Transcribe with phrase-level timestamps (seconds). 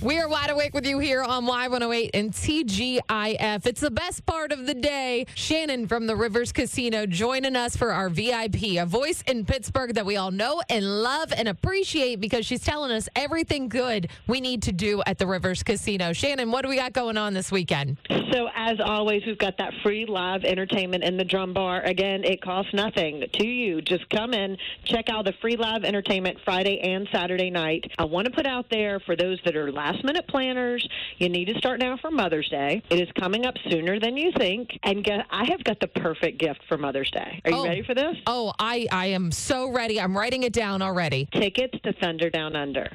[0.00, 3.66] We are wide awake with you here on Y108 and TGIF.
[3.66, 5.26] It's the best part of the day.
[5.34, 10.06] Shannon from the Rivers Casino joining us for our VIP, a voice in Pittsburgh that
[10.06, 14.62] we all know and love and appreciate because she's telling us everything good we need
[14.62, 16.12] to do at the Rivers Casino.
[16.12, 17.96] Shannon, what do we got going on this weekend?
[18.32, 21.82] So, as always, we've got that free live entertainment in the drum bar.
[21.82, 23.82] Again, it costs nothing to you.
[23.82, 27.90] Just come in, check out the free live entertainment Friday and Saturday night.
[27.98, 30.86] I want to put out there for those that are last minute planners,
[31.18, 32.82] you need to start now for Mother's Day.
[32.90, 34.70] It is coming up sooner than you think.
[34.82, 37.40] And get, I have got the perfect gift for Mother's Day.
[37.44, 37.64] Are you Oh.
[37.66, 38.16] ready for this?
[38.26, 40.00] Oh, I, I am so ready.
[40.00, 41.28] I'm writing it down already.
[41.32, 42.90] Tickets to Thunder Down Under.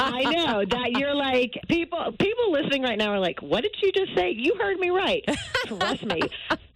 [0.00, 2.12] I know that you're like people.
[2.18, 5.24] People listening right now are like, "What did you just say?" You heard me right.
[5.66, 6.20] Trust me.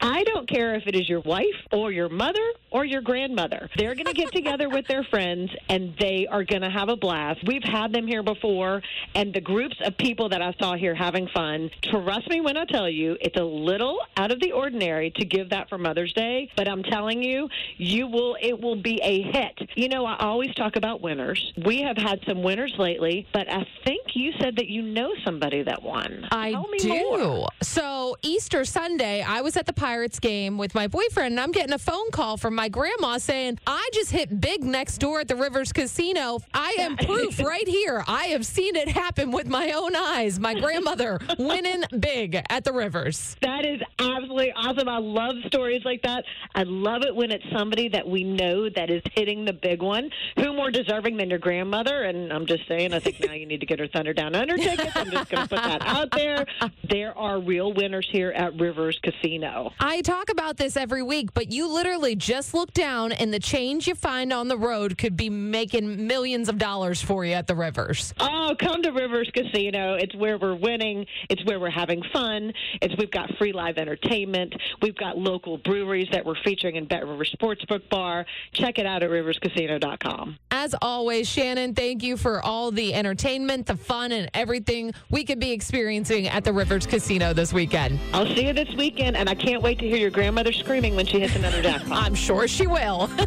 [0.00, 3.68] I don't care if it is your wife or your mother or your grandmother.
[3.76, 6.96] They're going to get together with their friends and they are going to have a
[6.96, 7.40] blast.
[7.46, 8.82] We've had them here before,
[9.14, 11.70] and the groups of people that I saw here having fun.
[11.82, 15.50] Trust me when I tell you, it's a little out of the ordinary to give
[15.50, 18.36] that for Mother's Day, but I'm telling you, you will.
[18.40, 19.70] It will be a hit.
[19.74, 21.52] You know, I always talk about winners.
[21.64, 25.62] We have had some winners lately, but I think you said that you know somebody
[25.62, 26.26] that won.
[26.30, 26.88] I Tell me do.
[26.88, 27.48] more.
[27.62, 31.72] So Easter Sunday, I was at the Pirates game with my boyfriend, and I'm getting
[31.72, 35.34] a phone call from my grandma saying, "I just hit big next door at the
[35.34, 36.40] Rivers Casino.
[36.52, 38.04] I am proof right here.
[38.06, 40.38] I have seen it happen with my own eyes.
[40.38, 44.90] My grandmother winning big at the Rivers." That is absolutely awesome.
[44.90, 46.22] I love stories like that.
[46.54, 50.10] I love it when it's somebody that we know that is hitting the big one.
[50.36, 52.02] Who more deserving than your grandmother?
[52.02, 54.58] And I'm just saying, I think now you need to get her Thunder Down Under
[54.58, 54.94] tickets.
[54.94, 56.44] I'm just going to put that out there.
[56.90, 59.72] There are real winners here at Rivers Casino.
[59.80, 63.86] I talk about this every week, but you literally just look down, and the change
[63.86, 67.54] you find on the road could be making millions of dollars for you at the
[67.54, 68.12] Rivers.
[68.18, 69.94] Oh, come to Rivers Casino.
[69.94, 71.06] It's where we're winning.
[71.30, 72.52] It's where we're having fun.
[72.82, 74.54] It's we've got free live entertainment.
[74.82, 78.26] We've got local breweries that we're featuring in BetRivers Sportsbook Bar.
[78.52, 80.38] Check it out at riverscasino.com.
[80.50, 85.38] As always, Shannon, thank you for all the entertainment, the fun, and everything we could
[85.38, 88.00] be experiencing at the Rivers Casino this weekend.
[88.12, 91.04] I'll see you this weekend, and I can't wait to hear your grandmother screaming when
[91.04, 92.02] she hits another jackpot.
[92.06, 93.10] I'm sure she will.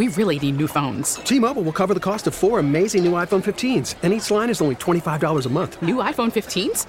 [0.00, 1.16] We really need new phones.
[1.16, 4.62] T-Mobile will cover the cost of four amazing new iPhone 15s, and each line is
[4.62, 5.82] only $25 a month.
[5.82, 6.86] New iPhone 15s?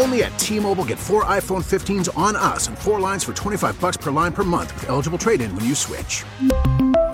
[0.00, 3.96] Only at T-Mobile get four iPhone 15s on us and four lines for 25 bucks
[3.96, 6.24] per line per month with eligible trade-in when you switch.